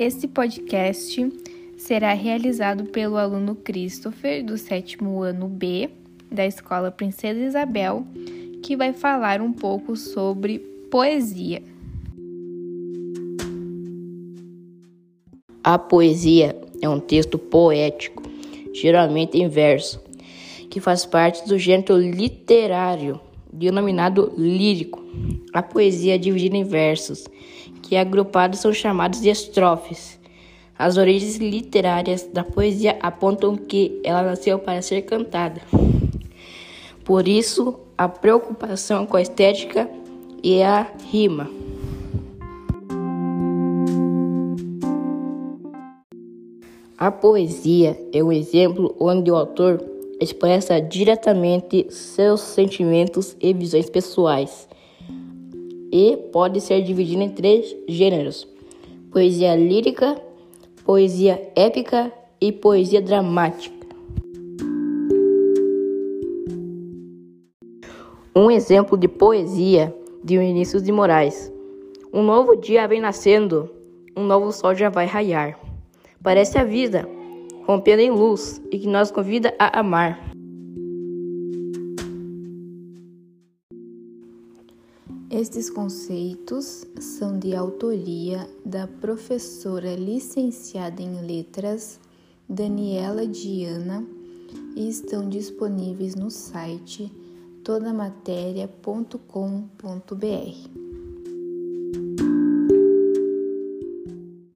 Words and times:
Este 0.00 0.26
podcast 0.26 1.20
será 1.76 2.14
realizado 2.14 2.84
pelo 2.84 3.18
aluno 3.18 3.54
Christopher, 3.54 4.42
do 4.42 4.56
sétimo 4.56 5.22
ano 5.22 5.46
B, 5.46 5.90
da 6.32 6.46
Escola 6.46 6.90
Princesa 6.90 7.38
Isabel, 7.38 8.06
que 8.62 8.78
vai 8.78 8.94
falar 8.94 9.42
um 9.42 9.52
pouco 9.52 9.94
sobre 9.96 10.60
poesia. 10.90 11.62
A 15.62 15.76
poesia 15.78 16.56
é 16.80 16.88
um 16.88 16.98
texto 16.98 17.36
poético, 17.38 18.22
geralmente 18.72 19.36
em 19.36 19.50
verso, 19.50 20.00
que 20.70 20.80
faz 20.80 21.04
parte 21.04 21.46
do 21.46 21.58
gênero 21.58 21.98
literário, 21.98 23.20
denominado 23.52 24.32
lírico. 24.38 24.98
A 25.52 25.62
poesia 25.62 26.14
é 26.14 26.18
dividida 26.18 26.56
em 26.56 26.64
versos, 26.64 27.24
que 27.82 27.96
agrupados 27.96 28.60
são 28.60 28.72
chamados 28.72 29.20
de 29.20 29.28
estrofes. 29.28 30.18
As 30.78 30.96
origens 30.96 31.36
literárias 31.36 32.28
da 32.32 32.42
poesia 32.42 32.98
apontam 33.02 33.56
que 33.56 34.00
ela 34.04 34.22
nasceu 34.22 34.58
para 34.58 34.80
ser 34.80 35.02
cantada. 35.02 35.60
Por 37.04 37.28
isso, 37.28 37.74
a 37.98 38.08
preocupação 38.08 39.04
com 39.04 39.16
a 39.16 39.22
estética 39.22 39.88
e 40.42 40.62
a 40.62 40.90
rima. 41.10 41.50
A 46.96 47.10
poesia 47.10 47.98
é 48.12 48.22
um 48.22 48.30
exemplo 48.30 48.94
onde 48.98 49.30
o 49.30 49.36
autor 49.36 49.82
expressa 50.20 50.80
diretamente 50.80 51.86
seus 51.90 52.40
sentimentos 52.42 53.36
e 53.40 53.54
visões 53.54 53.88
pessoais 53.88 54.68
e 55.92 56.16
pode 56.32 56.60
ser 56.60 56.82
dividida 56.82 57.22
em 57.24 57.28
três 57.30 57.74
gêneros: 57.88 58.46
poesia 59.10 59.54
lírica, 59.56 60.20
poesia 60.84 61.50
épica 61.56 62.12
e 62.40 62.52
poesia 62.52 63.02
dramática. 63.02 63.78
Um 68.34 68.50
exemplo 68.50 68.96
de 68.96 69.08
poesia 69.08 69.92
de 70.22 70.38
Vinícius 70.38 70.82
de 70.82 70.92
Moraes. 70.92 71.52
Um 72.12 72.22
novo 72.22 72.54
dia 72.56 72.86
vem 72.86 73.00
nascendo, 73.00 73.68
um 74.16 74.22
novo 74.24 74.52
sol 74.52 74.74
já 74.74 74.88
vai 74.88 75.06
raiar. 75.06 75.58
Parece 76.22 76.56
a 76.58 76.62
vida, 76.64 77.08
rompendo 77.66 78.00
em 78.02 78.10
luz 78.10 78.60
e 78.70 78.78
que 78.78 78.86
nos 78.86 79.10
convida 79.10 79.54
a 79.58 79.80
amar. 79.80 80.29
Estes 85.32 85.70
conceitos 85.70 86.84
são 87.00 87.38
de 87.38 87.54
autoria 87.54 88.50
da 88.66 88.88
professora 88.88 89.94
licenciada 89.94 91.00
em 91.00 91.24
Letras 91.24 92.00
Daniela 92.48 93.24
Diana 93.28 94.04
e 94.74 94.88
estão 94.88 95.28
disponíveis 95.28 96.16
no 96.16 96.32
site 96.32 97.12
todamatéria.com.br. 97.62 99.20